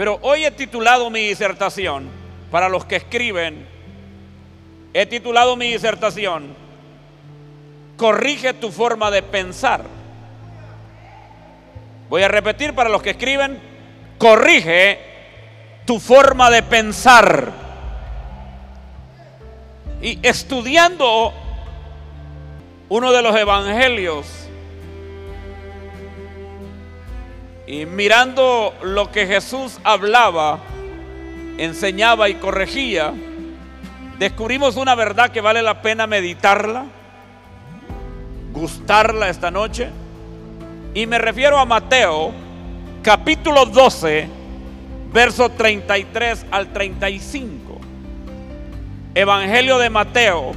[0.00, 2.08] Pero hoy he titulado mi disertación,
[2.50, 3.68] para los que escriben,
[4.94, 6.56] he titulado mi disertación,
[7.98, 9.84] Corrige tu forma de pensar.
[12.08, 13.60] Voy a repetir para los que escriben,
[14.16, 15.00] corrige
[15.84, 17.52] tu forma de pensar.
[20.00, 21.34] Y estudiando
[22.88, 24.48] uno de los evangelios
[27.70, 30.58] y mirando lo que Jesús hablaba,
[31.56, 33.12] enseñaba y corregía,
[34.18, 36.86] descubrimos una verdad que vale la pena meditarla,
[38.52, 39.88] gustarla esta noche.
[40.94, 42.32] Y me refiero a Mateo,
[43.04, 44.28] capítulo 12,
[45.12, 47.80] verso 33 al 35.
[49.14, 50.50] Evangelio de Mateo,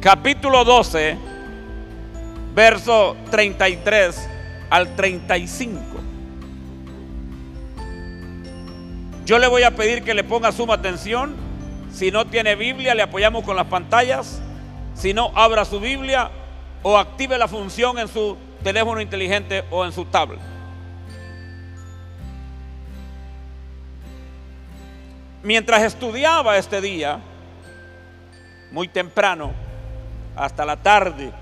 [0.00, 1.18] capítulo 12,
[2.54, 4.31] verso 33
[4.72, 5.78] al 35.
[9.26, 11.36] Yo le voy a pedir que le ponga suma atención.
[11.92, 14.40] Si no tiene Biblia, le apoyamos con las pantallas.
[14.94, 16.30] Si no, abra su Biblia
[16.82, 20.40] o active la función en su teléfono inteligente o en su tablet.
[25.42, 27.20] Mientras estudiaba este día,
[28.70, 29.52] muy temprano,
[30.34, 31.41] hasta la tarde.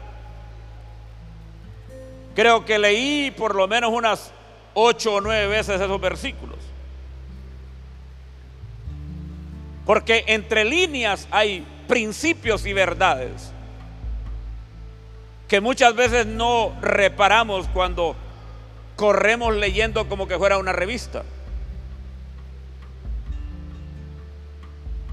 [2.34, 4.32] Creo que leí por lo menos unas
[4.74, 6.58] ocho o nueve veces esos versículos.
[9.84, 13.52] Porque entre líneas hay principios y verdades
[15.48, 18.14] que muchas veces no reparamos cuando
[18.94, 21.24] corremos leyendo como que fuera una revista.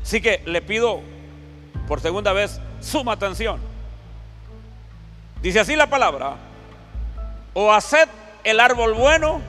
[0.03, 1.01] Así que le pido
[1.87, 3.59] por segunda vez suma atención.
[5.41, 6.35] Dice así la palabra,
[7.59, 8.07] o haced
[8.43, 9.41] el árbol bueno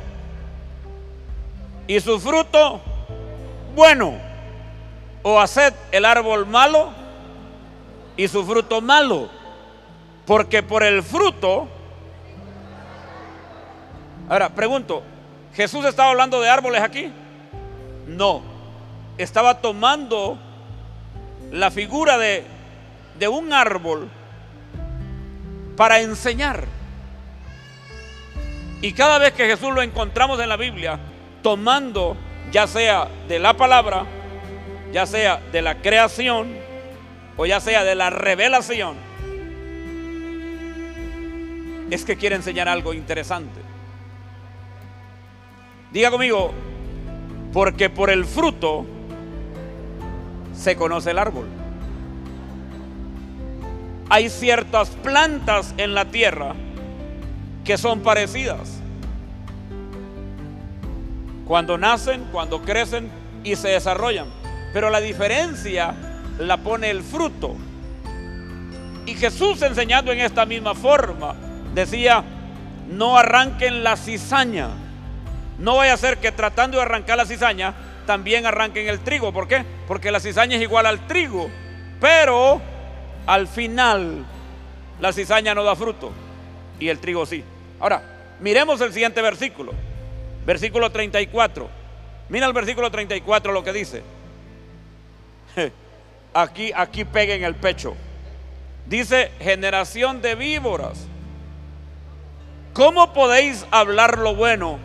[1.87, 2.81] y su fruto
[3.75, 4.15] bueno,
[5.23, 6.89] o haced el árbol malo
[8.17, 9.29] y su fruto malo,
[10.27, 11.69] porque por el fruto...
[14.31, 15.03] Ahora, pregunto,
[15.53, 17.13] ¿Jesús estaba hablando de árboles aquí?
[18.07, 18.41] No,
[19.19, 20.39] estaba tomando
[21.53, 22.43] la figura de,
[23.19, 24.09] de un árbol
[25.77, 26.78] para enseñar.
[28.81, 30.99] Y cada vez que Jesús lo encontramos en la Biblia,
[31.43, 32.17] tomando
[32.51, 34.05] ya sea de la palabra,
[34.93, 36.57] ya sea de la creación
[37.37, 38.97] o ya sea de la revelación,
[41.91, 43.61] es que quiere enseñar algo interesante.
[45.91, 46.53] Diga conmigo,
[47.53, 48.85] porque por el fruto
[50.55, 51.47] se conoce el árbol
[54.11, 56.55] hay ciertas plantas en la tierra
[57.69, 58.81] que son parecidas.
[61.47, 63.11] Cuando nacen, cuando crecen
[63.45, 64.25] y se desarrollan.
[64.73, 65.95] Pero la diferencia
[66.39, 67.57] la pone el fruto.
[69.05, 71.35] Y Jesús enseñando en esta misma forma
[71.75, 72.25] decía,
[72.89, 74.71] no arranquen la cizaña.
[75.59, 77.75] No vaya a ser que tratando de arrancar la cizaña,
[78.07, 79.31] también arranquen el trigo.
[79.31, 79.63] ¿Por qué?
[79.87, 81.51] Porque la cizaña es igual al trigo.
[82.01, 82.63] Pero
[83.27, 84.25] al final
[85.03, 86.13] la cizaña no da fruto
[86.81, 87.45] y el trigo sí.
[87.81, 88.03] Ahora,
[88.41, 89.73] miremos el siguiente versículo.
[90.45, 91.69] Versículo 34.
[92.29, 94.03] Mira el versículo 34 lo que dice.
[96.35, 97.97] Aquí, aquí pega en el pecho.
[98.87, 101.07] Dice, generación de víboras.
[102.75, 104.79] ¿Cómo podéis hablar lo bueno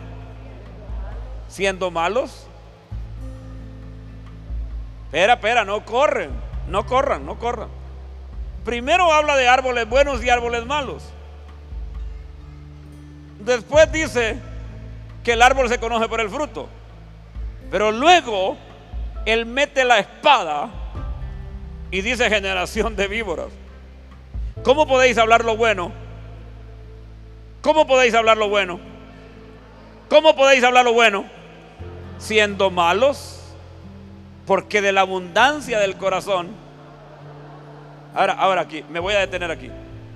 [1.48, 2.48] siendo malos?
[5.04, 6.30] Espera, espera, no corren,
[6.66, 7.68] no corran, no corran.
[8.64, 11.13] Primero habla de árboles buenos y árboles malos.
[13.44, 14.36] Después dice
[15.22, 16.68] que el árbol se conoce por el fruto.
[17.70, 18.56] Pero luego
[19.26, 20.70] él mete la espada
[21.90, 23.48] y dice generación de víboras.
[24.62, 25.92] ¿Cómo podéis hablar lo bueno?
[27.62, 28.78] ¿Cómo podéis hablar lo bueno?
[30.08, 31.24] ¿Cómo podéis hablar lo bueno?
[32.18, 33.40] Siendo malos,
[34.46, 36.64] porque de la abundancia del corazón
[38.14, 39.70] Ahora, ahora aquí, me voy a detener aquí.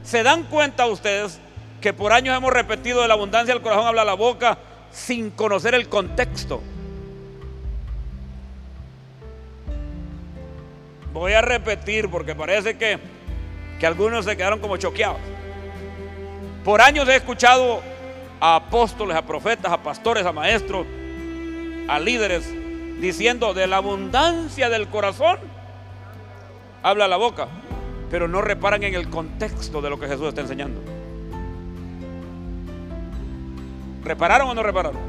[0.04, 1.40] ¿Se dan cuenta ustedes
[1.80, 4.58] que por años hemos repetido de la abundancia del corazón habla la boca
[4.90, 6.62] sin conocer el contexto?
[11.12, 12.98] Voy a repetir porque parece que,
[13.80, 15.18] que algunos se quedaron como choqueados.
[16.64, 17.80] Por años he escuchado
[18.40, 20.86] a apóstoles, a profetas, a pastores, a maestros,
[21.88, 22.48] a líderes
[23.00, 25.38] diciendo de la abundancia del corazón
[26.82, 27.48] habla la boca
[28.10, 30.80] pero no reparan en el contexto de lo que Jesús está enseñando.
[34.04, 35.00] ¿Repararon o no repararon?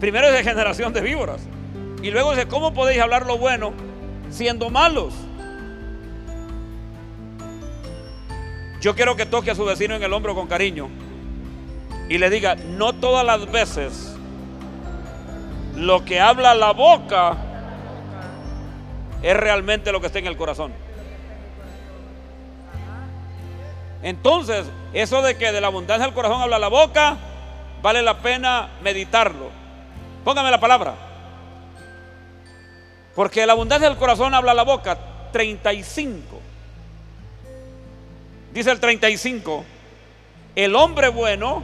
[0.00, 1.42] Primero es de generación de víboras.
[2.02, 3.72] Y luego dice, ¿cómo podéis hablar lo bueno
[4.30, 5.14] siendo malos?
[8.80, 10.88] Yo quiero que toque a su vecino en el hombro con cariño
[12.08, 14.16] y le diga, no todas las veces
[15.76, 17.36] lo que habla la boca
[19.22, 20.72] es realmente lo que está en el corazón.
[24.02, 27.16] Entonces, eso de que de la abundancia del corazón habla la boca,
[27.80, 29.50] vale la pena meditarlo.
[30.24, 30.94] Póngame la palabra.
[33.14, 34.98] Porque de la abundancia del corazón habla la boca.
[35.32, 36.40] 35.
[38.52, 39.64] Dice el 35.
[40.54, 41.62] El hombre bueno.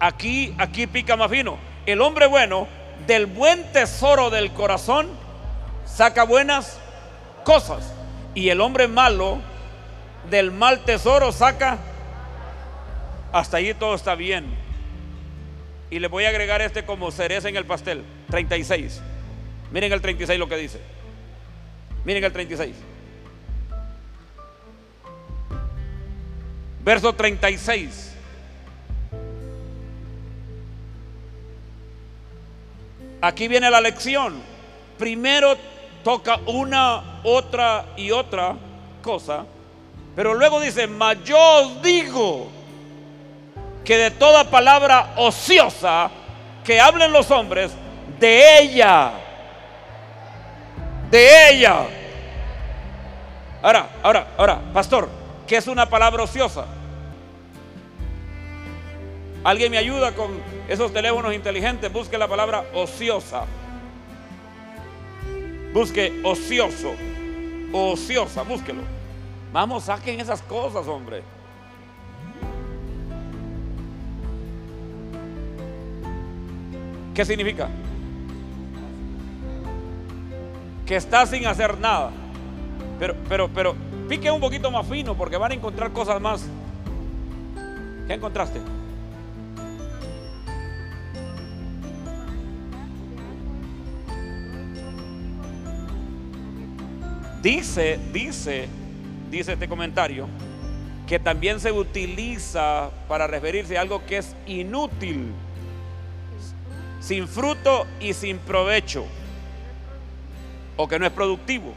[0.00, 1.58] Aquí, aquí pica más fino.
[1.84, 2.68] El hombre bueno
[3.06, 5.08] del buen tesoro del corazón
[5.84, 6.78] saca buenas
[7.44, 7.92] cosas.
[8.34, 9.38] Y el hombre malo
[10.30, 11.78] del mal tesoro saca.
[13.32, 14.46] Hasta allí todo está bien.
[15.90, 18.04] Y le voy a agregar este como cereza en el pastel.
[18.30, 19.00] 36.
[19.70, 20.80] Miren el 36 lo que dice.
[22.04, 22.74] Miren el 36.
[26.84, 28.14] Verso 36.
[33.20, 34.40] Aquí viene la lección.
[34.96, 35.56] Primero
[36.04, 38.56] toca una, otra y otra
[39.02, 39.44] cosa.
[40.18, 42.48] Pero luego dice, mas yo os digo
[43.84, 46.10] que de toda palabra ociosa
[46.64, 47.70] que hablen los hombres,
[48.18, 49.12] de ella,
[51.08, 51.86] de ella.
[53.62, 55.08] Ahora, ahora, ahora, pastor,
[55.46, 56.66] ¿qué es una palabra ociosa?
[59.44, 60.32] ¿Alguien me ayuda con
[60.68, 61.92] esos teléfonos inteligentes?
[61.92, 63.44] Busque la palabra ociosa.
[65.72, 66.92] Busque ocioso,
[67.72, 68.97] ociosa, búsquelo.
[69.52, 71.22] Vamos, saquen esas cosas, hombre.
[77.14, 77.68] ¿Qué significa?
[80.86, 82.10] Que está sin hacer nada.
[82.98, 83.74] Pero, pero, pero,
[84.08, 86.46] pique un poquito más fino porque van a encontrar cosas más.
[88.06, 88.60] ¿Qué encontraste?
[97.42, 98.68] Dice, dice,
[99.30, 100.28] dice este comentario,
[101.06, 105.32] que también se utiliza para referirse a algo que es inútil
[107.00, 109.06] sin fruto y sin provecho,
[110.76, 111.72] o que no es productivo.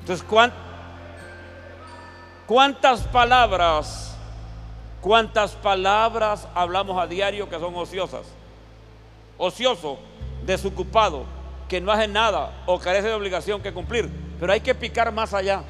[0.00, 0.26] Entonces,
[2.46, 4.16] ¿cuántas palabras,
[5.00, 8.26] cuántas palabras hablamos a diario que son ociosas?
[9.38, 9.98] Ocioso,
[10.44, 11.24] desocupado,
[11.68, 14.10] que no hace nada o carece de obligación que cumplir.
[14.38, 15.62] Pero hay que picar más allá.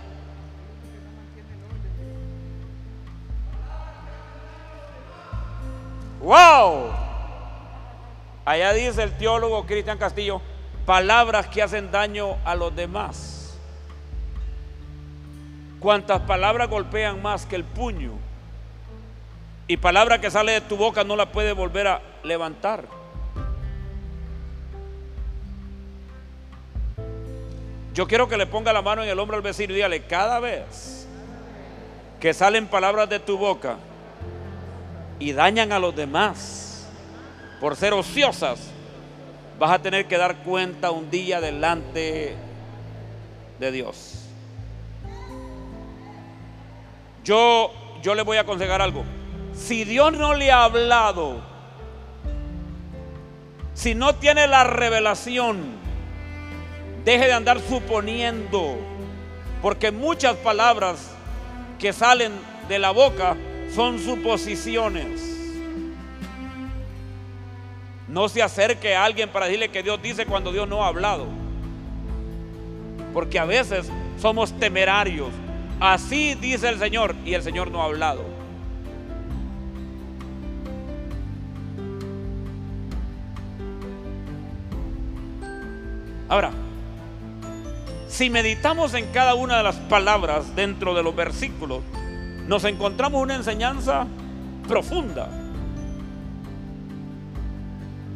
[6.23, 6.91] ¡Wow!
[8.45, 10.41] Allá dice el teólogo Cristian Castillo,
[10.87, 13.59] palabras que hacen daño a los demás.
[15.81, 18.13] Cuantas palabras golpean más que el puño.
[19.67, 22.85] Y palabra que sale de tu boca no la puede volver a levantar.
[27.95, 30.39] Yo quiero que le ponga la mano en el hombro al vecino y dígale, cada
[30.39, 31.07] vez
[32.21, 33.77] que salen palabras de tu boca
[35.23, 36.85] y dañan a los demás,
[37.61, 38.59] por ser ociosas,
[39.57, 42.35] vas a tener que dar cuenta un día delante
[43.61, 44.25] de Dios.
[47.23, 49.05] Yo, yo le voy a aconsejar algo.
[49.55, 51.41] Si Dios no le ha hablado,
[53.75, 55.63] si no tiene la revelación,
[57.05, 58.77] deje de andar suponiendo,
[59.63, 61.13] porque muchas palabras
[61.79, 62.33] que salen
[62.67, 63.37] de la boca
[63.75, 65.29] son suposiciones.
[68.09, 71.27] No se acerque a alguien para decirle que Dios dice cuando Dios no ha hablado.
[73.15, 75.31] Porque a veces somos temerarios.
[75.81, 78.25] Así dice el Señor y el Señor no ha hablado.
[86.29, 86.51] Ahora,
[88.09, 91.83] si meditamos en cada una de las palabras dentro de los versículos,
[92.53, 94.07] nos encontramos una enseñanza
[94.69, 95.27] profunda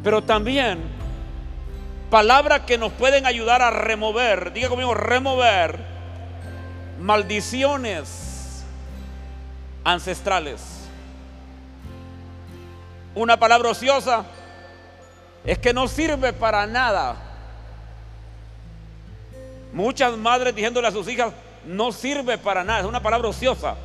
[0.03, 0.77] pero también
[2.11, 5.79] palabras que nos pueden ayudar a remover, diga conmigo, remover
[6.99, 8.63] maldiciones
[9.83, 10.61] ancestrales.
[13.15, 14.23] Una palabra ociosa
[15.43, 17.15] es que no sirve para nada.
[19.73, 21.33] Muchas madres diciéndole a sus hijas,
[21.65, 23.75] no sirve para nada, es una palabra ociosa.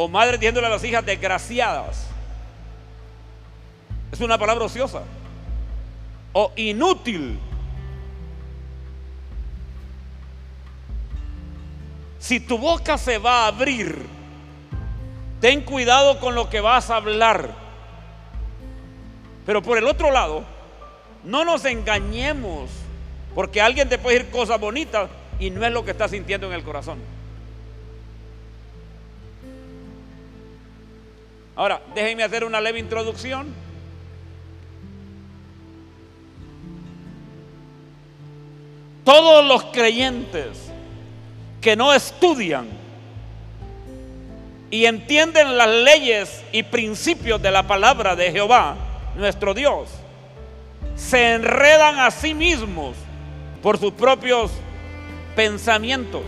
[0.00, 2.06] O madres diciéndole a las hijas desgraciadas.
[4.12, 5.02] Es una palabra ociosa.
[6.32, 7.40] O inútil.
[12.20, 14.06] Si tu boca se va a abrir,
[15.40, 17.50] ten cuidado con lo que vas a hablar.
[19.44, 20.44] Pero por el otro lado,
[21.24, 22.70] no nos engañemos,
[23.34, 26.52] porque alguien te puede decir cosas bonitas y no es lo que está sintiendo en
[26.52, 27.17] el corazón.
[31.58, 33.52] Ahora, déjenme hacer una leve introducción.
[39.02, 40.70] Todos los creyentes
[41.60, 42.68] que no estudian
[44.70, 48.76] y entienden las leyes y principios de la palabra de Jehová,
[49.16, 49.88] nuestro Dios,
[50.94, 52.94] se enredan a sí mismos
[53.64, 54.52] por sus propios
[55.34, 56.22] pensamientos.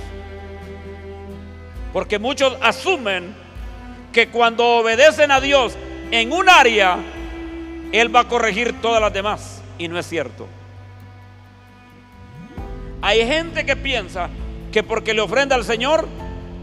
[1.93, 3.33] Porque muchos asumen
[4.13, 5.77] que cuando obedecen a Dios
[6.11, 6.99] en un área,
[7.93, 9.63] Él va a corregir todas las demás.
[9.79, 10.47] Y no es cierto.
[13.03, 14.29] Hay gente que piensa
[14.73, 16.07] que porque le ofrenda al Señor,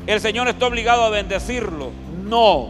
[0.06, 1.92] el Señor está obligado a bendecirlo.
[2.24, 2.70] No.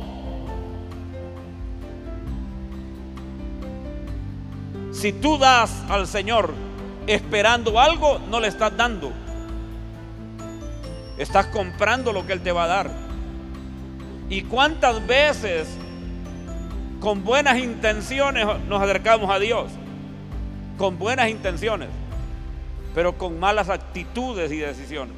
[4.91, 6.53] Si tú das al Señor
[7.05, 9.11] esperando algo, no le estás dando.
[11.17, 13.06] Estás comprando lo que Él te va a dar.
[14.29, 15.67] ¿Y cuántas veces
[16.99, 19.71] con buenas intenciones nos acercamos a Dios?
[20.77, 21.89] Con buenas intenciones,
[22.93, 25.15] pero con malas actitudes y decisiones.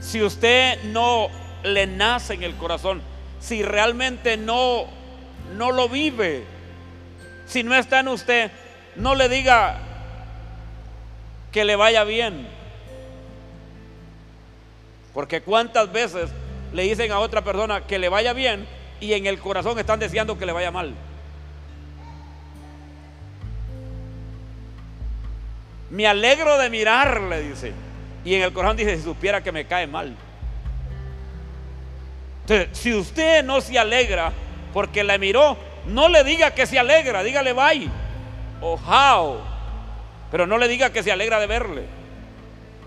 [0.00, 1.28] Si usted no
[1.62, 3.02] le nace en el corazón,
[3.40, 4.86] si realmente no
[5.56, 6.44] no lo vive,
[7.46, 8.50] si no está en usted,
[8.96, 9.78] no le diga
[11.50, 12.46] que le vaya bien.
[15.12, 16.30] Porque cuántas veces
[16.72, 18.66] le dicen a otra persona que le vaya bien
[19.00, 20.94] y en el corazón están deseando que le vaya mal.
[25.90, 27.72] Me alegro de mirarle, dice.
[28.24, 30.14] Y en el corazón dice, si supiera que me cae mal.
[32.42, 34.32] Entonces, si usted no se alegra
[34.72, 37.88] porque la miró, no le diga que se alegra, dígale bye
[38.60, 39.40] o how.
[40.30, 41.99] Pero no le diga que se alegra de verle.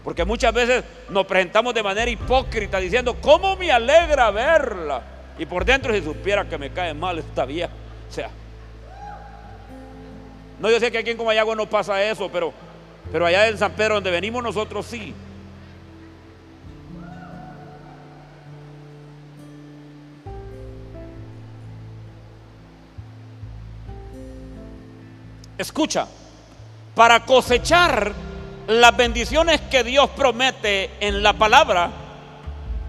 [0.04, 5.02] Porque muchas veces nos presentamos de manera hipócrita diciendo, ¿cómo me alegra verla?
[5.40, 7.72] Y por dentro si supiera que me cae mal esta vieja.
[8.10, 8.30] O sea,
[10.60, 12.54] no yo sé que aquí en Comayagua no pasa eso, pero,
[13.12, 15.14] pero allá en San Pedro donde venimos nosotros sí.
[25.58, 26.08] Escucha,
[26.94, 28.12] para cosechar
[28.68, 31.90] las bendiciones que Dios promete en la palabra,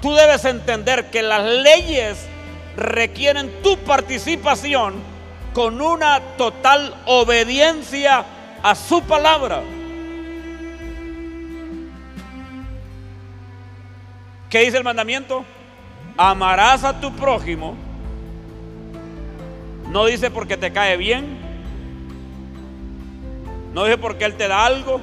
[0.00, 2.26] tú debes entender que las leyes
[2.76, 4.95] requieren tu participación
[5.52, 8.25] con una total obediencia
[8.62, 9.62] a su palabra.
[14.49, 15.45] ¿Qué dice el mandamiento?
[16.16, 17.75] Amarás a tu prójimo.
[19.90, 21.38] No dice porque te cae bien.
[23.73, 25.00] No dice porque Él te da algo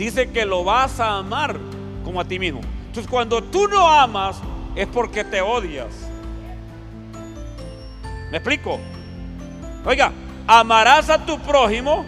[0.00, 1.58] dice que lo vas a amar
[2.04, 2.60] como a ti mismo.
[2.86, 4.40] Entonces cuando tú no amas
[4.74, 6.08] es porque te odias.
[8.30, 8.80] ¿Me explico?
[9.84, 10.12] Oiga,
[10.46, 12.04] amarás a tu prójimo.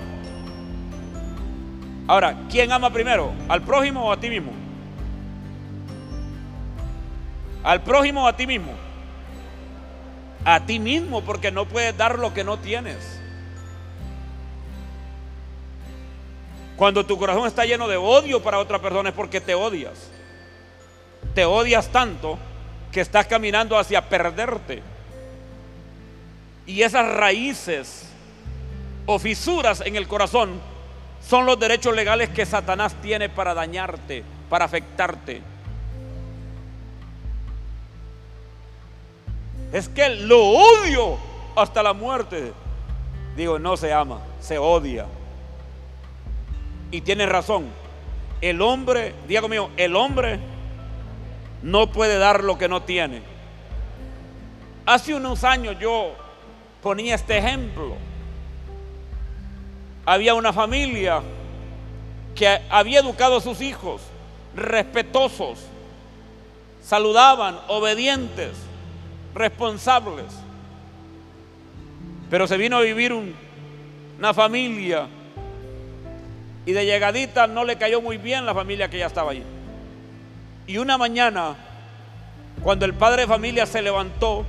[2.06, 3.32] Ahora, ¿quién ama primero?
[3.48, 4.52] ¿Al prójimo o a ti mismo?
[7.62, 8.72] ¿Al prójimo o a ti mismo?
[10.44, 13.21] A ti mismo porque no puedes dar lo que no tienes.
[16.82, 20.10] Cuando tu corazón está lleno de odio para otra persona es porque te odias.
[21.32, 22.40] Te odias tanto
[22.90, 24.82] que estás caminando hacia perderte.
[26.66, 28.08] Y esas raíces
[29.06, 30.60] o fisuras en el corazón
[31.24, 35.40] son los derechos legales que Satanás tiene para dañarte, para afectarte.
[39.72, 41.16] Es que lo odio
[41.54, 42.52] hasta la muerte.
[43.36, 45.06] Digo, no se ama, se odia.
[46.92, 47.64] Y tiene razón.
[48.40, 50.38] El hombre, diga conmigo, el hombre
[51.62, 53.22] no puede dar lo que no tiene.
[54.86, 56.12] Hace unos años yo
[56.82, 57.96] ponía este ejemplo.
[60.04, 61.22] Había una familia
[62.34, 64.02] que había educado a sus hijos
[64.54, 65.60] respetuosos,
[66.82, 68.50] saludaban, obedientes,
[69.34, 70.26] responsables.
[72.28, 73.12] Pero se vino a vivir
[74.18, 75.06] una familia
[76.64, 79.42] y de llegadita no le cayó muy bien la familia que ya estaba allí.
[80.66, 81.56] Y una mañana
[82.62, 84.44] Cuando el padre de familia se levantó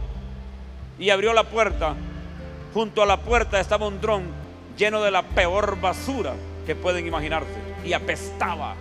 [1.00, 1.96] y abrió la puerta,
[2.74, 4.24] junto a la puerta estaba un dron
[4.78, 6.34] lleno de la peor basura
[6.68, 7.50] que pueden imaginarse
[7.84, 8.76] y apestaba.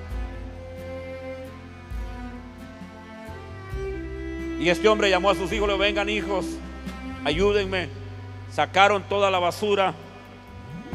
[4.61, 6.47] Y este hombre llamó a sus hijos, le vengan hijos,
[7.25, 7.89] ayúdenme.
[8.53, 9.95] Sacaron toda la basura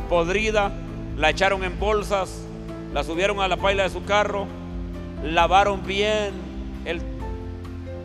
[0.10, 0.72] podrida,
[1.18, 2.44] la echaron en bolsas,
[2.94, 4.46] la subieron a la paila de su carro,
[5.24, 6.32] lavaron bien
[6.86, 7.02] el,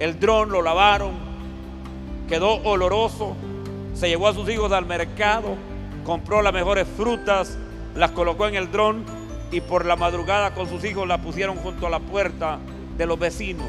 [0.00, 1.12] el dron, lo lavaron,
[2.26, 3.36] quedó oloroso,
[3.94, 5.56] se llevó a sus hijos al mercado,
[6.04, 7.58] compró las mejores frutas,
[7.94, 9.04] las colocó en el dron
[9.50, 12.58] y por la madrugada con sus hijos la pusieron junto a la puerta
[12.96, 13.68] de los vecinos.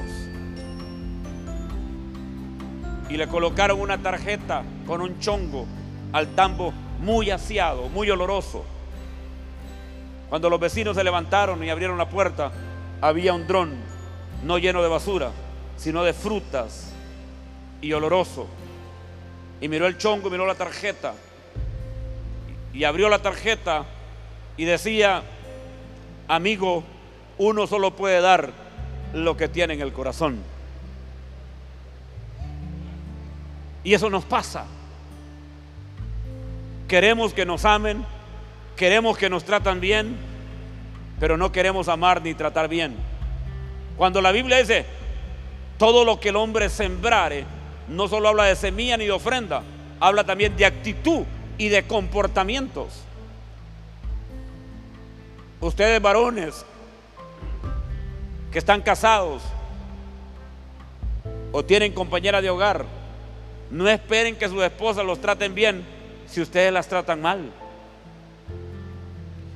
[3.09, 5.65] Y le colocaron una tarjeta con un chongo
[6.13, 8.63] al tambo muy aseado, muy oloroso.
[10.33, 12.51] Cuando los vecinos se levantaron y abrieron la puerta,
[13.01, 13.75] había un dron
[14.41, 15.29] no lleno de basura,
[15.77, 16.91] sino de frutas
[17.83, 18.47] y oloroso.
[19.61, 21.13] Y miró el chongo, miró la tarjeta
[22.73, 23.85] y abrió la tarjeta
[24.57, 25.21] y decía,
[26.27, 26.83] amigo,
[27.37, 28.53] uno solo puede dar
[29.13, 30.41] lo que tiene en el corazón.
[33.83, 34.65] Y eso nos pasa.
[36.87, 38.03] Queremos que nos amen,
[38.75, 40.15] queremos que nos tratan bien,
[41.19, 42.95] pero no queremos amar ni tratar bien.
[43.97, 44.85] Cuando la Biblia dice,
[45.77, 47.45] todo lo que el hombre sembrare,
[47.87, 49.63] no solo habla de semilla ni de ofrenda,
[49.99, 51.23] habla también de actitud
[51.57, 53.03] y de comportamientos.
[55.61, 56.65] Ustedes varones
[58.51, 59.43] que están casados
[61.51, 62.85] o tienen compañera de hogar,
[63.71, 65.85] no esperen que sus esposas los traten bien
[66.27, 67.51] si ustedes las tratan mal.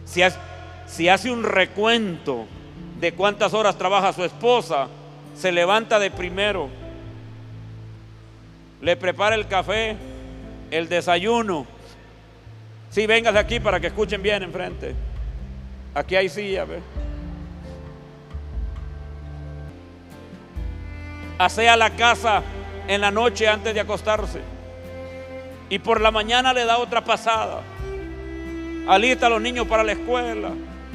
[0.08, 0.22] Si,
[0.88, 2.46] si hace un recuento
[3.00, 4.88] de cuántas horas trabaja su esposa,
[5.36, 6.70] se levanta de primero,
[8.82, 9.98] le prepara el café,
[10.72, 11.68] el desayuno.
[12.90, 14.96] Sí, véngase aquí para que escuchen bien enfrente.
[15.94, 16.80] Aquí hay silla, ¿ve?
[21.38, 22.42] Asea la casa
[22.88, 24.40] en la noche antes de acostarse.
[25.70, 27.62] Y por la mañana le da otra pasada.
[28.88, 30.50] Alista a los niños para la escuela.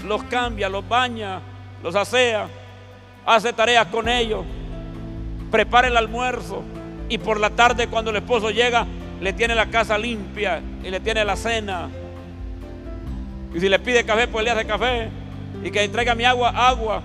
[0.06, 1.40] Los cambia, los baña,
[1.82, 2.48] los asea.
[3.26, 4.44] Hace tareas con ellos.
[5.50, 6.62] Prepara el almuerzo.
[7.08, 8.86] Y por la tarde cuando el esposo llega,
[9.20, 11.88] le tiene la casa limpia y le tiene la cena
[13.54, 15.08] y si le pide café, pues le hace café.
[15.62, 17.02] Y que entrega mi agua, agua.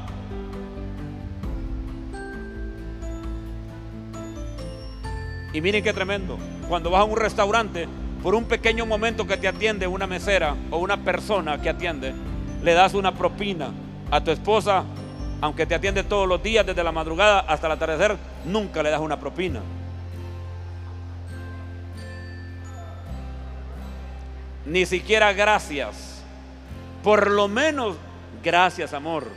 [5.54, 6.38] Y miren qué tremendo.
[6.69, 7.88] Cuando vas a un restaurante,
[8.23, 12.13] por un pequeño momento que te atiende una mesera o una persona que atiende,
[12.63, 13.71] le das una propina
[14.12, 14.84] a tu esposa,
[15.41, 19.01] aunque te atiende todos los días, desde la madrugada hasta el atardecer, nunca le das
[19.01, 19.62] una propina.
[24.65, 26.21] Ni siquiera gracias.
[27.03, 27.95] Por lo menos,
[28.43, 29.27] gracias amor.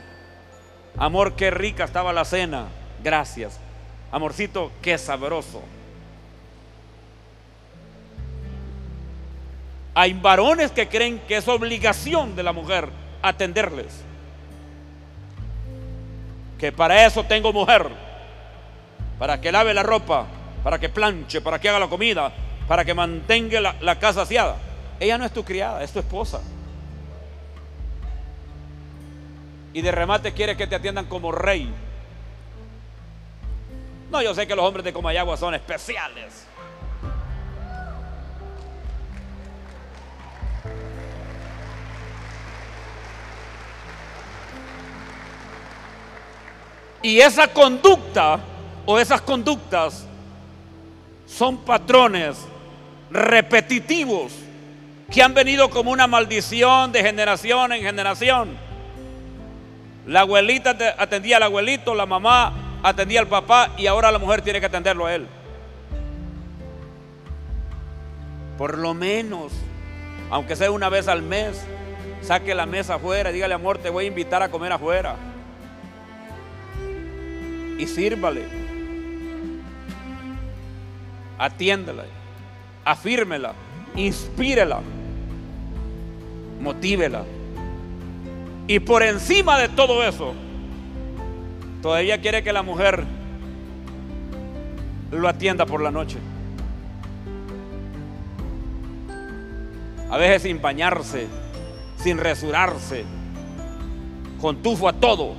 [0.97, 2.65] Amor, qué rica estaba la cena.
[3.01, 3.57] Gracias.
[4.11, 5.61] Amorcito, qué sabroso.
[9.93, 12.89] Hay varones que creen que es obligación de la mujer
[13.21, 14.03] atenderles.
[16.57, 17.89] Que para eso tengo mujer.
[19.19, 20.27] Para que lave la ropa,
[20.63, 22.31] para que planche, para que haga la comida,
[22.67, 24.57] para que mantenga la, casa aseada.
[24.99, 26.41] Ella no es tu criada, es tu esposa.
[29.73, 31.71] y de remate quieres que te atiendan como rey.
[34.09, 36.47] No, yo sé que los hombres de Comayagua son especiales.
[47.01, 48.39] Y esa conducta
[48.85, 50.05] o esas conductas
[51.25, 52.37] son patrones
[53.09, 54.33] repetitivos
[55.09, 58.57] que han venido como una maldición de generación en generación.
[60.05, 64.59] La abuelita atendía al abuelito, la mamá atendía al papá y ahora la mujer tiene
[64.59, 65.27] que atenderlo a él.
[68.57, 69.51] Por lo menos,
[70.29, 71.61] aunque sea una vez al mes,
[72.21, 75.15] saque la mesa afuera dígale, amor, te voy a invitar a comer afuera.
[77.81, 78.43] Y sírvale.
[81.39, 82.03] Atiéndela.
[82.85, 83.53] Afírmela.
[83.95, 84.81] Inspírela.
[86.61, 87.23] Motívela.
[88.67, 90.35] Y por encima de todo eso,
[91.81, 93.03] todavía quiere que la mujer
[95.09, 96.19] lo atienda por la noche.
[100.11, 101.25] A veces sin bañarse,
[101.97, 103.05] sin resurarse,
[104.39, 105.33] con tufo a todo.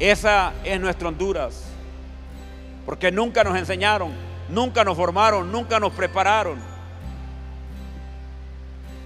[0.00, 1.64] Esa es nuestra Honduras.
[2.86, 4.10] Porque nunca nos enseñaron,
[4.48, 6.58] nunca nos formaron, nunca nos prepararon.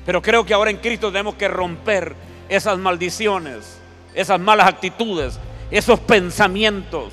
[0.06, 2.14] Pero creo que ahora en Cristo tenemos que romper
[2.48, 3.78] esas maldiciones,
[4.14, 5.38] esas malas actitudes,
[5.70, 7.12] esos pensamientos,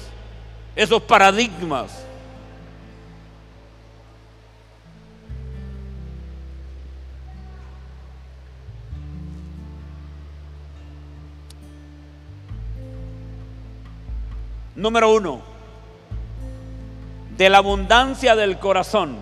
[0.76, 2.06] esos paradigmas.
[14.82, 15.41] Número uno,
[17.38, 19.15] de la abundancia del corazón.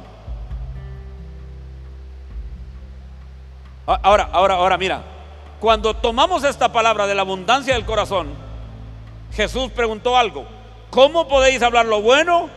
[3.86, 5.02] Ahora, ahora, ahora, mira,
[5.60, 8.30] cuando tomamos esta palabra de la abundancia del corazón,
[9.34, 10.46] Jesús preguntó algo,
[10.92, 12.50] ¿cómo podéis hablar lo bueno?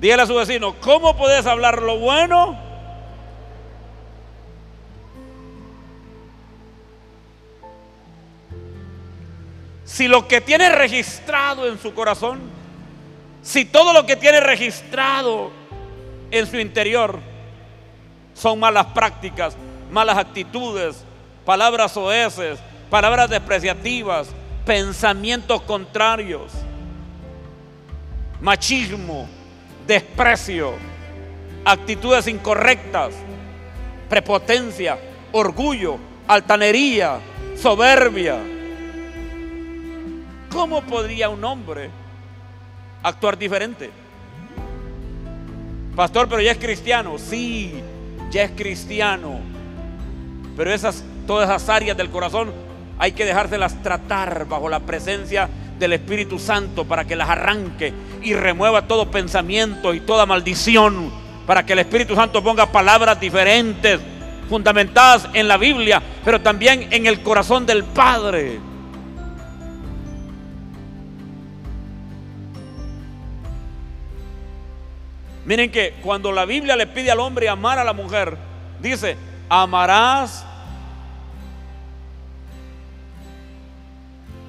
[0.00, 2.56] Dígale a su vecino, ¿cómo podéis hablar lo bueno?
[10.02, 12.40] Si lo que tiene registrado en su corazón,
[13.40, 15.52] si todo lo que tiene registrado
[16.32, 17.20] en su interior
[18.34, 19.56] son malas prácticas,
[19.92, 21.04] malas actitudes,
[21.44, 22.58] palabras oeces,
[22.90, 24.26] palabras despreciativas,
[24.66, 26.50] pensamientos contrarios,
[28.40, 29.28] machismo,
[29.86, 30.74] desprecio,
[31.64, 33.14] actitudes incorrectas,
[34.08, 34.98] prepotencia,
[35.30, 37.20] orgullo, altanería,
[37.56, 38.40] soberbia,
[40.52, 41.88] ¿Cómo podría un hombre
[43.02, 43.90] actuar diferente?
[45.96, 47.16] Pastor, pero ya es cristiano.
[47.18, 47.72] Sí,
[48.30, 49.40] ya es cristiano.
[50.56, 52.52] Pero esas, todas esas áreas del corazón
[52.98, 58.34] hay que dejárselas tratar bajo la presencia del Espíritu Santo para que las arranque y
[58.34, 61.10] remueva todo pensamiento y toda maldición.
[61.46, 64.00] Para que el Espíritu Santo ponga palabras diferentes,
[64.48, 68.71] fundamentadas en la Biblia, pero también en el corazón del Padre.
[75.44, 78.36] Miren que cuando la Biblia le pide al hombre amar a la mujer,
[78.80, 79.16] dice,
[79.48, 80.44] amarás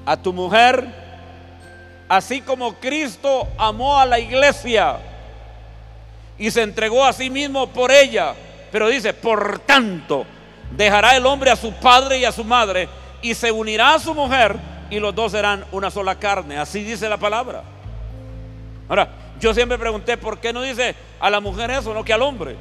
[0.06, 1.04] a tu mujer
[2.08, 4.98] así como Cristo amó a la iglesia
[6.38, 8.34] y se entregó a sí mismo por ella.
[8.70, 10.26] Pero dice, por tanto,
[10.72, 12.88] dejará el hombre a su padre y a su madre
[13.22, 14.56] y se unirá a su mujer
[14.90, 16.58] y los dos serán una sola carne.
[16.58, 17.62] Así dice la palabra.
[18.88, 19.08] Ahora,
[19.44, 22.56] yo siempre pregunté, ¿por qué no dice a la mujer eso, no que al hombre?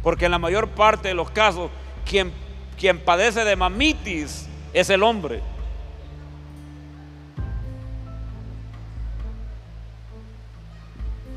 [0.00, 1.72] Porque en la mayor parte de los casos,
[2.08, 2.32] quien,
[2.78, 5.42] quien padece de mamitis es el hombre.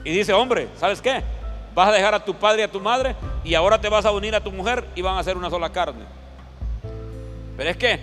[0.04, 1.24] Y dice, hombre, ¿sabes qué?
[1.74, 4.12] Vas a dejar a tu padre y a tu madre y ahora te vas a
[4.12, 6.06] unir a tu mujer y van a ser una sola carne.
[7.58, 8.00] Pero es que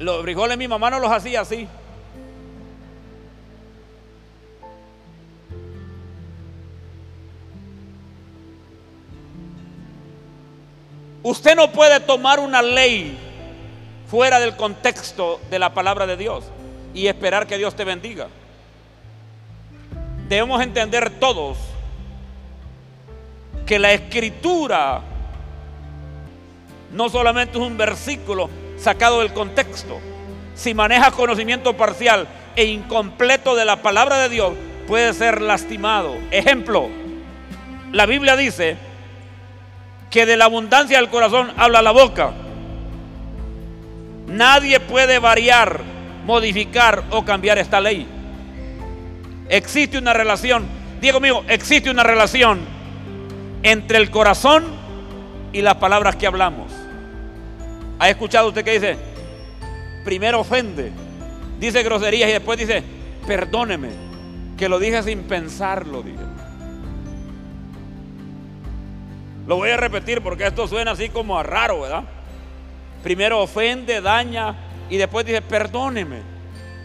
[0.00, 1.66] los frijoles mi mamá no los hacía así.
[11.22, 13.18] Usted no puede tomar una ley
[14.10, 16.44] fuera del contexto de la palabra de Dios
[16.94, 18.28] y esperar que Dios te bendiga.
[20.28, 21.58] Debemos entender todos
[23.66, 25.02] que la escritura
[26.92, 30.00] no solamente es un versículo sacado del contexto.
[30.54, 34.54] Si manejas conocimiento parcial e incompleto de la palabra de Dios,
[34.88, 36.16] puede ser lastimado.
[36.30, 36.88] Ejemplo,
[37.92, 38.76] la Biblia dice
[40.10, 42.32] que de la abundancia del corazón habla la boca.
[44.26, 45.80] Nadie puede variar,
[46.24, 48.06] modificar o cambiar esta ley.
[49.48, 50.66] Existe una relación,
[51.00, 52.60] Diego mío, existe una relación
[53.62, 54.64] entre el corazón
[55.52, 56.72] y las palabras que hablamos.
[57.98, 58.96] ¿Ha escuchado usted que dice?
[60.04, 60.92] Primero ofende,
[61.58, 62.82] dice groserías y después dice,
[63.26, 63.90] perdóneme,
[64.56, 66.18] que lo dije sin pensarlo, dije.
[69.46, 72.04] Lo voy a repetir porque esto suena así como a raro, ¿verdad?
[73.02, 74.54] Primero ofende, daña
[74.88, 76.20] y después dice, perdóneme,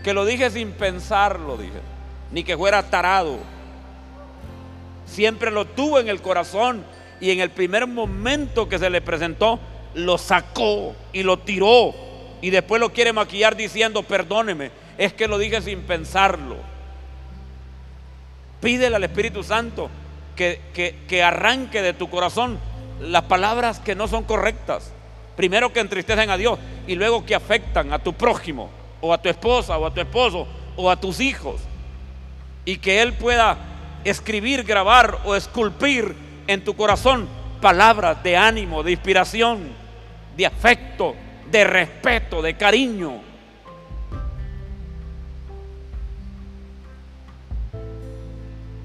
[0.04, 1.80] que lo dije sin pensarlo, dije,
[2.32, 3.38] ni que fuera tarado.
[5.06, 6.84] Siempre lo tuvo en el corazón
[7.20, 9.60] y en el primer momento que se le presentó,
[9.94, 11.94] lo sacó y lo tiró
[12.42, 16.58] y después lo quiere maquillar diciendo, perdóneme, es que lo dije sin pensarlo.
[18.62, 19.90] Pídele al Espíritu Santo
[20.36, 22.60] que, arranque de tu corazón
[23.00, 24.94] las palabras que no son correctas.
[25.36, 28.70] Primero que entristecen a Dios y luego que afectan a tu prójimo
[29.02, 31.62] o a tu esposa o a tu esposo o a tus hijos.
[32.64, 33.58] Y que Él pueda
[34.04, 36.16] escribir, grabar o esculpir
[36.48, 37.28] en tu corazón
[37.62, 39.70] palabras de ánimo, de inspiración,
[40.38, 41.16] de afecto,
[41.52, 43.22] de respeto, de cariño.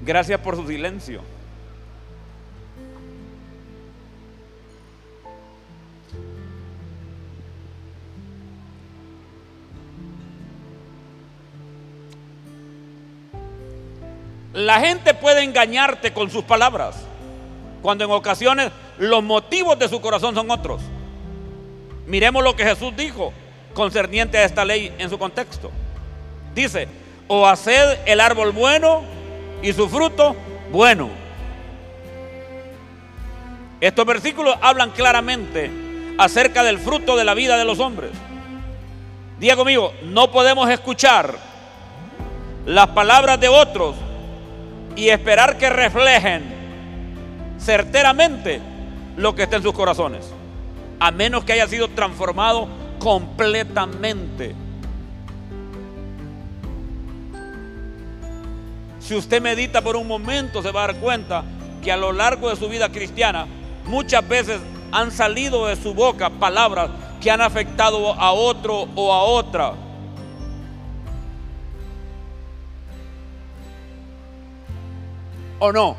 [0.03, 1.30] Gracias por su silencio.
[14.65, 16.95] La gente puede engañarte con sus palabras,
[17.81, 20.81] cuando en ocasiones los motivos de su corazón son otros.
[22.05, 23.33] Miremos lo que Jesús dijo
[23.73, 25.71] concerniente a esta ley en su contexto.
[26.53, 26.87] Dice,
[27.27, 29.01] o haced el árbol bueno
[29.63, 30.35] y su fruto
[30.71, 31.09] bueno.
[33.79, 35.71] Estos versículos hablan claramente
[36.19, 38.11] acerca del fruto de la vida de los hombres.
[39.39, 41.35] Diga conmigo, no podemos escuchar
[42.67, 43.95] las palabras de otros
[44.95, 46.43] y esperar que reflejen
[47.59, 48.59] certeramente
[49.17, 50.31] lo que está en sus corazones,
[50.99, 52.67] a menos que haya sido transformado
[52.99, 54.55] completamente.
[58.99, 61.43] Si usted medita por un momento, se va a dar cuenta
[61.83, 63.47] que a lo largo de su vida cristiana,
[63.85, 69.23] muchas veces han salido de su boca palabras que han afectado a otro o a
[69.23, 69.73] otra.
[75.63, 75.95] ¿O no?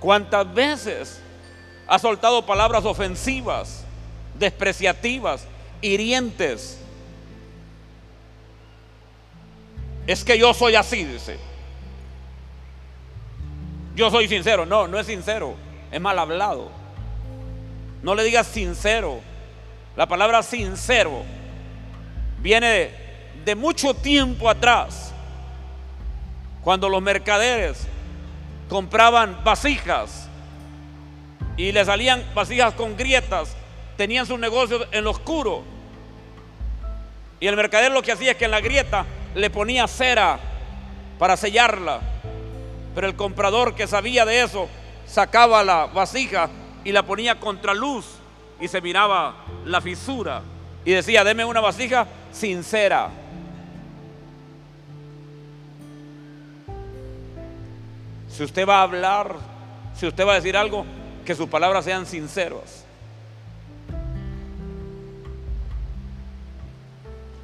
[0.00, 1.20] ¿Cuántas veces
[1.86, 3.84] ha soltado palabras ofensivas,
[4.38, 5.46] despreciativas,
[5.82, 6.80] hirientes?
[10.06, 11.38] Es que yo soy así, dice.
[13.94, 14.64] Yo soy sincero.
[14.64, 15.54] No, no es sincero.
[15.92, 16.70] Es mal hablado.
[18.02, 19.20] No le digas sincero.
[19.96, 21.43] La palabra sincero
[22.44, 22.90] viene
[23.46, 25.14] de, mucho tiempo atrás,
[26.62, 27.86] cuando los mercaderes
[28.68, 30.28] compraban vasijas
[31.56, 33.56] y le salían vasijas con grietas,
[33.96, 35.64] tenían sus negocios en lo oscuro.
[37.40, 40.38] Y el mercader lo que hacía es que en la grieta le ponía cera
[41.18, 42.00] para sellarla.
[42.94, 44.68] Pero el comprador que sabía de eso
[45.06, 46.50] sacaba la vasija
[46.84, 48.04] y la ponía contra luz
[48.60, 50.42] y se miraba la fisura.
[50.84, 53.10] Y decía, deme una vasija sincera.
[58.28, 59.36] Si usted va a hablar,
[59.94, 60.84] si usted va a decir algo,
[61.24, 62.84] que sus palabras sean sinceras.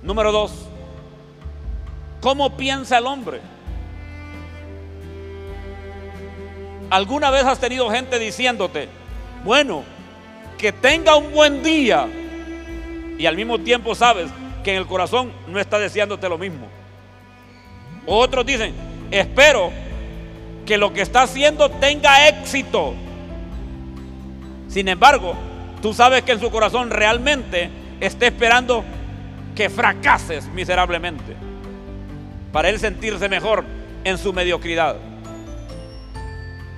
[0.03, 0.67] Número dos,
[2.21, 3.41] ¿cómo piensa el hombre?
[6.91, 8.89] ¿Alguna vez has tenido gente diciéndote,
[9.45, 9.85] bueno,
[10.59, 12.09] que tenga un buen día
[13.21, 14.31] y al mismo tiempo sabes
[14.65, 16.67] que en el corazón no está deseándote lo mismo.
[18.07, 18.73] Otros dicen,
[19.11, 19.71] espero
[20.65, 22.95] que lo que está haciendo tenga éxito.
[24.69, 25.35] Sin embargo,
[25.83, 27.69] tú sabes que en su corazón realmente
[28.01, 28.85] está esperando
[29.55, 31.37] que fracases miserablemente
[32.53, 33.67] para él sentirse mejor
[34.03, 34.97] en su mediocridad.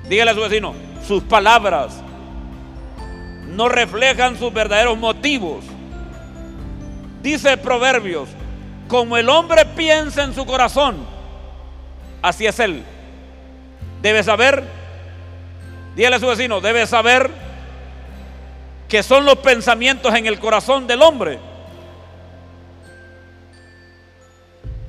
[0.08, 0.74] Dígale a su vecino,
[1.06, 2.02] sus palabras
[3.46, 5.64] no reflejan sus verdaderos motivos
[7.22, 8.28] Dice Proverbios,
[8.88, 11.06] como el hombre piensa en su corazón,
[12.20, 12.82] así es él.
[14.02, 14.64] Debe saber,
[15.94, 17.30] dígale a su vecino, debe saber
[18.88, 21.38] que son los pensamientos en el corazón del hombre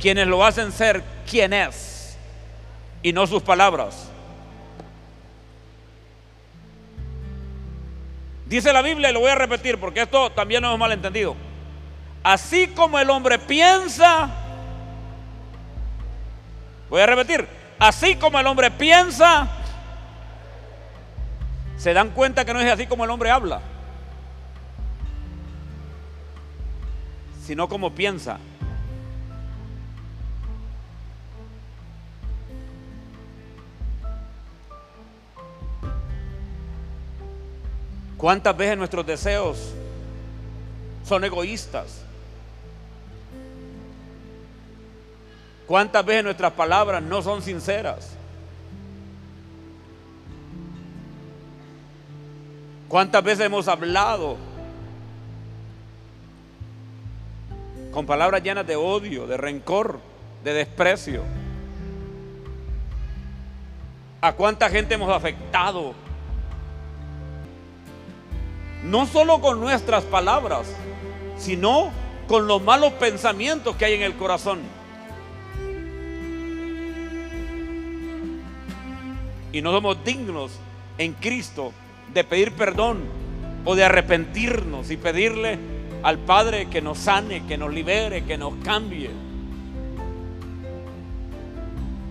[0.03, 2.17] quienes lo hacen ser quien es
[3.01, 4.09] y no sus palabras.
[8.45, 11.37] Dice la Biblia, y lo voy a repetir porque esto también no es malentendido.
[12.23, 14.29] Así como el hombre piensa,
[16.89, 17.45] voy a repetir,
[17.77, 19.49] así como el hombre piensa,
[21.75, 23.59] se dan cuenta que no es así como el hombre habla,
[27.45, 28.39] sino como piensa.
[38.15, 39.73] ¿Cuántas veces nuestros deseos
[41.05, 42.02] son egoístas?
[45.67, 48.17] ¿Cuántas veces nuestras palabras no son sinceras?
[52.89, 54.37] ¿Cuántas veces hemos hablado
[57.91, 59.99] con palabras llenas de odio, de rencor,
[60.43, 61.23] de desprecio?
[64.21, 65.93] ¿A cuánta gente hemos afectado?
[68.83, 70.67] No solo con nuestras palabras,
[71.37, 71.89] sino
[72.27, 74.59] con los malos pensamientos que hay en el corazón.
[79.53, 80.51] Y no somos dignos
[80.97, 81.71] en Cristo
[82.13, 83.03] de pedir perdón
[83.63, 85.57] o de arrepentirnos y pedirle
[86.01, 89.09] al Padre que nos sane, que nos libere, que nos cambie.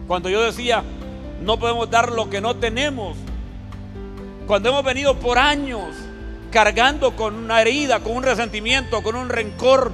[0.07, 0.83] Cuando yo decía,
[1.43, 3.17] no podemos dar lo que no tenemos,
[4.47, 5.89] cuando hemos venido por años
[6.51, 9.93] cargando con una herida, con un resentimiento, con un rencor,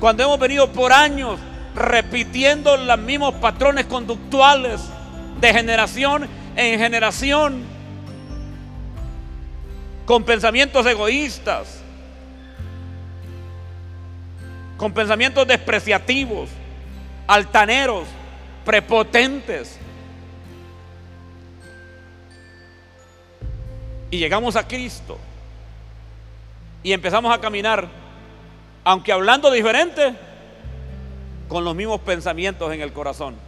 [0.00, 1.38] cuando hemos venido por años
[1.74, 4.80] repitiendo los mismos patrones conductuales
[5.40, 7.62] de generación en generación,
[10.04, 11.80] con pensamientos egoístas,
[14.76, 16.50] con pensamientos despreciativos,
[17.28, 18.08] altaneros,
[18.64, 19.78] prepotentes.
[24.10, 25.16] Y llegamos a Cristo
[26.82, 27.86] y empezamos a caminar,
[28.82, 30.12] aunque hablando diferente,
[31.46, 33.47] con los mismos pensamientos en el corazón.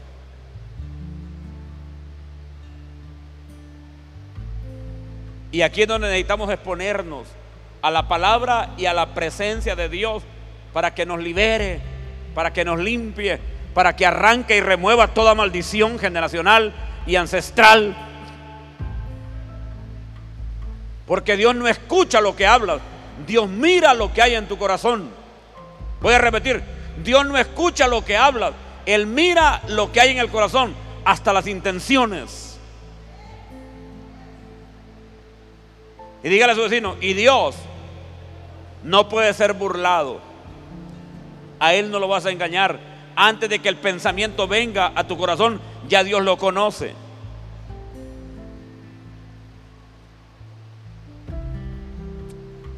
[5.52, 7.26] Y aquí es donde necesitamos exponernos
[7.82, 10.22] a la palabra y a la presencia de Dios
[10.72, 11.80] para que nos libere,
[12.34, 13.40] para que nos limpie,
[13.74, 16.72] para que arranque y remueva toda maldición generacional
[17.06, 17.96] y ancestral.
[21.06, 22.80] Porque Dios no escucha lo que hablas,
[23.26, 25.10] Dios mira lo que hay en tu corazón.
[26.00, 26.62] Voy a repetir,
[27.02, 28.52] Dios no escucha lo que hablas,
[28.86, 32.49] Él mira lo que hay en el corazón, hasta las intenciones.
[36.22, 37.56] Y dígale a su vecino, y Dios
[38.82, 40.20] no puede ser burlado.
[41.58, 42.78] A Él no lo vas a engañar.
[43.16, 46.94] Antes de que el pensamiento venga a tu corazón, ya Dios lo conoce.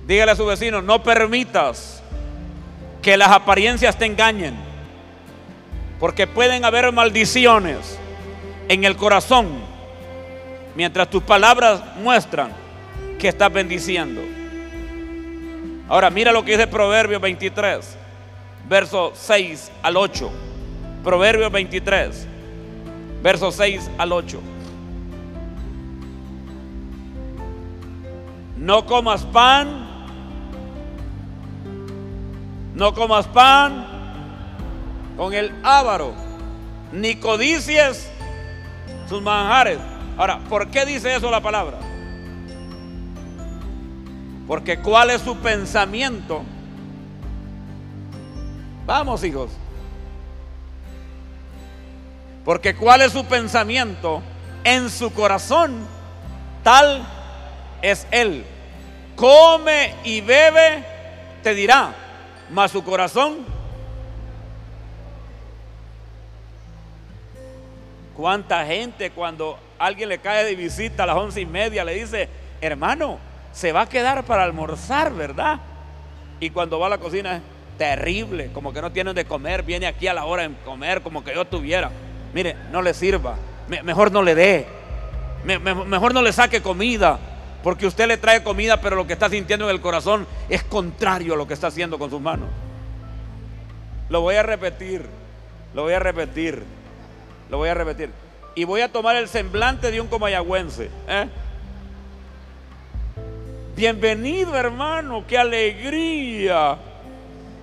[0.07, 2.02] Dígale a su vecino, no permitas
[3.00, 4.55] que las apariencias te engañen,
[5.98, 7.98] porque pueden haber maldiciones
[8.68, 9.48] en el corazón
[10.74, 12.62] mientras tus palabras muestran
[13.22, 14.20] que estás bendiciendo.
[15.88, 17.96] Ahora mira lo que dice Proverbios 23,
[18.68, 20.28] verso 6 al 8.
[21.04, 22.26] Proverbios 23,
[23.22, 24.40] verso 6 al 8.
[28.56, 29.88] No comas pan
[32.74, 33.87] no comas pan
[35.16, 36.12] con el ávaro,
[36.90, 38.11] ni codicies
[39.08, 39.78] sus manjares.
[40.16, 41.91] Ahora, ¿por qué dice eso la palabra?
[44.46, 46.42] Porque cuál es su pensamiento.
[48.87, 49.50] Vamos, hijos.
[52.44, 54.20] Porque cuál es su pensamiento
[54.64, 55.87] en su corazón,
[56.62, 57.07] tal
[57.83, 58.44] es él.
[59.14, 60.85] Come y bebe,
[61.42, 61.94] te dirá
[62.50, 63.46] más su corazón.
[68.16, 72.28] ¿Cuánta gente cuando alguien le cae de visita a las once y media le dice,
[72.61, 73.18] hermano,
[73.53, 75.61] se va a quedar para almorzar, ¿verdad?
[76.41, 77.43] Y cuando va a la cocina es
[77.79, 81.23] terrible, como que no tienen de comer, viene aquí a la hora de comer, como
[81.23, 81.91] que yo tuviera.
[82.35, 83.37] Mire, no le sirva,
[83.85, 84.67] mejor no le dé,
[85.45, 87.19] mejor no le saque comida,
[87.62, 91.35] porque usted le trae comida, pero lo que está sintiendo en el corazón es contrario
[91.35, 92.49] a lo que está haciendo con sus manos.
[94.09, 95.07] Lo voy a repetir,
[95.75, 96.62] lo voy a repetir,
[97.51, 98.11] lo voy a repetir.
[98.55, 100.91] Y voy a tomar el semblante de un comayagüense.
[101.09, 101.29] ¿eh?
[103.74, 106.76] Bienvenido hermano, qué alegría.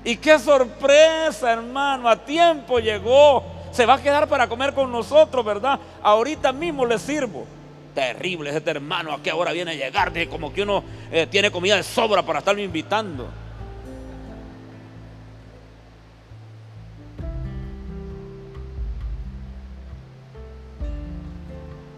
[0.03, 3.43] Y qué sorpresa hermano, a tiempo llegó.
[3.71, 5.79] Se va a quedar para comer con nosotros, ¿verdad?
[6.01, 7.45] Ahorita mismo le sirvo
[7.93, 11.75] terrible este hermano a qué hora viene a llegar, como que uno eh, tiene comida
[11.75, 13.27] de sobra para estarme invitando.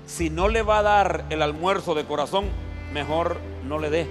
[0.06, 2.50] Si no le va a dar el almuerzo de corazón,
[2.92, 3.38] mejor
[3.72, 4.08] no le dé.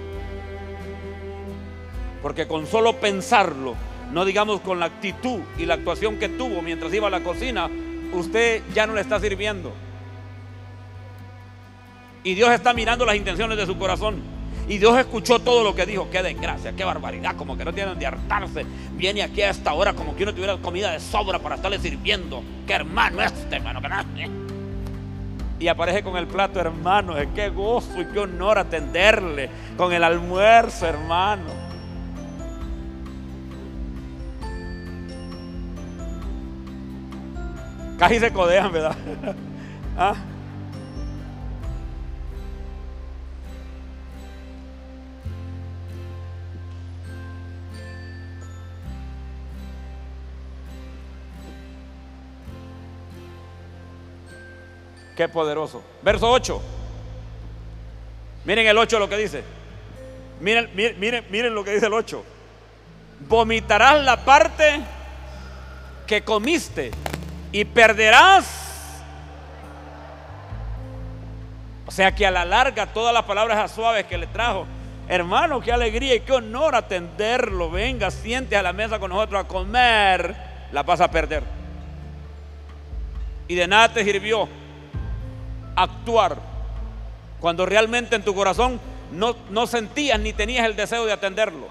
[2.21, 3.75] Porque con solo pensarlo,
[4.11, 7.69] no digamos con la actitud y la actuación que tuvo mientras iba a la cocina,
[8.11, 9.71] usted ya no le está sirviendo.
[12.23, 14.21] Y Dios está mirando las intenciones de su corazón.
[14.67, 16.09] Y Dios escuchó todo lo que dijo.
[16.11, 17.35] Qué desgracia, qué barbaridad.
[17.35, 18.65] Como que no tienen de hartarse.
[18.93, 22.43] Viene aquí a esta hora como que uno tuviera comida de sobra para estarle sirviendo.
[22.67, 23.81] Qué hermano este, hermano.
[25.61, 27.13] Y aparece con el plato, hermano.
[27.35, 29.47] Qué gozo y qué honor atenderle.
[29.77, 31.51] Con el almuerzo, hermano.
[37.99, 38.95] Casi se codean, ¿verdad?
[39.97, 40.15] ¿Ah?
[55.21, 55.83] Qué poderoso.
[56.01, 56.59] Verso 8.
[58.43, 59.43] Miren el 8 lo que dice.
[60.39, 62.25] Miren, miren, miren lo que dice el 8.
[63.27, 64.81] Vomitarás la parte
[66.07, 66.89] que comiste
[67.51, 69.03] y perderás.
[71.85, 74.65] O sea que a la larga todas las palabras suaves que le trajo,
[75.07, 77.69] hermano, qué alegría y qué honor atenderlo.
[77.69, 80.35] Venga, siente a la mesa con nosotros a comer,
[80.71, 81.43] la vas a perder.
[83.47, 84.49] Y de nada te sirvió
[85.75, 86.37] actuar
[87.39, 88.79] cuando realmente en tu corazón
[89.11, 91.67] no, no sentías ni tenías el deseo de atenderlo.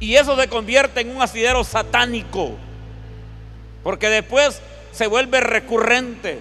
[0.00, 2.52] Y eso se convierte en un asidero satánico,
[3.82, 4.60] porque después
[4.92, 6.40] se vuelve recurrente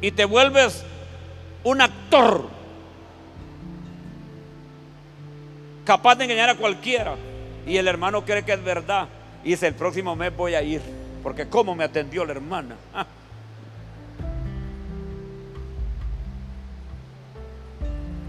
[0.00, 0.84] y te vuelves
[1.64, 2.48] un actor
[5.84, 7.16] capaz de engañar a cualquiera.
[7.66, 9.08] Y el hermano cree que es verdad.
[9.42, 10.82] Y dice, el próximo mes voy a ir,
[11.28, 12.74] porque cómo me atendió la hermana.
[12.94, 13.04] Ah.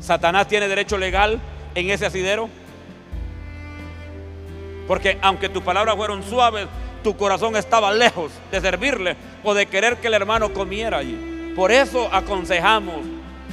[0.01, 1.39] Satanás tiene derecho legal
[1.75, 2.49] en ese asidero.
[4.85, 6.67] Porque aunque tus palabras fueron suaves,
[7.01, 11.53] tu corazón estaba lejos de servirle o de querer que el hermano comiera allí.
[11.55, 12.97] Por eso aconsejamos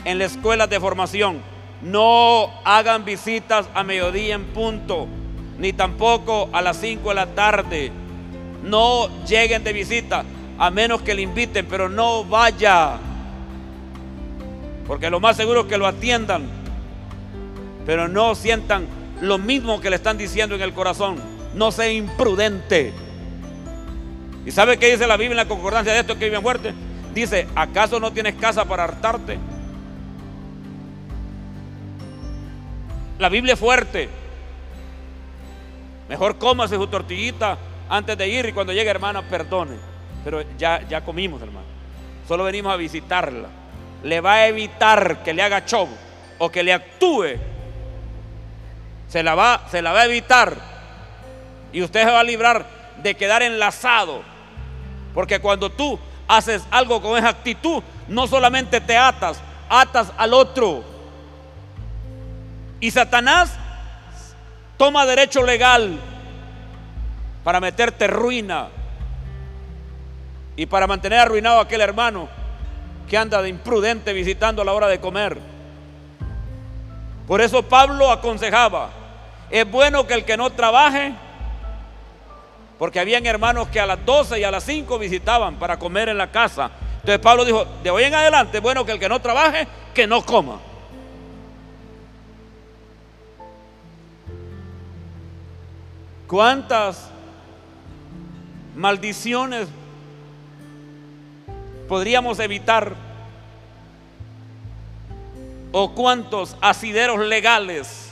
[0.05, 1.41] en las escuelas de formación,
[1.83, 5.07] no hagan visitas a mediodía en punto,
[5.57, 8.06] ni tampoco a las 5 de la tarde.
[8.67, 10.25] No lleguen de visita,
[10.59, 12.99] a menos que le inviten, pero no vaya.
[14.89, 16.47] Porque lo más seguro es que lo atiendan,
[17.87, 18.87] pero no sientan
[19.21, 21.17] lo mismo que le están diciendo en el corazón.
[21.55, 22.93] No sea imprudente.
[24.45, 26.75] ¿Y sabe qué dice la Biblia en la concordancia de esto que vive fuerte?
[27.15, 29.39] Dice, ¿acaso no tienes casa para hartarte?
[33.21, 34.09] La Biblia es fuerte.
[36.09, 37.59] Mejor cómase su tortillita
[37.89, 39.77] antes de ir y cuando llegue hermana, perdone.
[40.25, 41.67] Pero ya, ya comimos, hermano.
[42.27, 43.49] Solo venimos a visitarla.
[44.03, 45.89] Le va a evitar que le haga show
[46.39, 47.37] o que le actúe.
[49.09, 50.57] Se la va, se la va a evitar.
[51.73, 52.67] Y usted se va a librar
[53.03, 54.23] de quedar enlazado.
[55.15, 60.83] Porque cuando tú haces algo con esa actitud, no solamente te atas, atas al otro.
[62.81, 63.57] Y Satanás
[64.77, 65.99] toma derecho legal
[67.47, 68.71] para meterte ruina
[70.57, 72.29] y para mantener arruinado a aquel hermano
[73.09, 75.39] que anda de imprudente visitando a la hora de comer.
[77.25, 78.91] Por eso Pablo aconsejaba,
[79.49, 81.15] es bueno que el que no trabaje,
[82.81, 86.19] porque habían hermanos que a las 12 y a las 5 visitaban para comer en
[86.19, 86.73] la casa.
[86.95, 90.09] Entonces Pablo dijo, de hoy en adelante es bueno que el que no trabaje, que
[90.09, 90.59] no coma.
[96.27, 97.13] ¿Cuántas
[98.77, 99.69] maldiciones
[101.89, 102.95] podríamos evitar?
[105.73, 108.11] ¿O cuántos asideros legales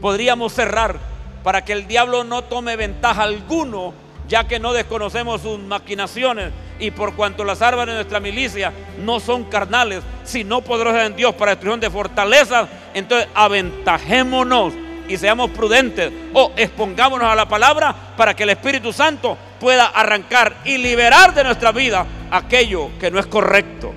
[0.00, 0.98] podríamos cerrar
[1.42, 3.94] para que el diablo no tome ventaja alguno,
[4.28, 8.72] ya que no desconocemos sus maquinaciones y por cuanto las armas de nuestra milicia
[9.04, 14.72] no son carnales, sino poderosas en Dios para destrucción de fortalezas, entonces aventajémonos
[15.08, 20.56] y seamos prudentes o expongámonos a la palabra para que el Espíritu Santo pueda arrancar
[20.64, 23.92] y liberar de nuestra vida aquello que no es correcto.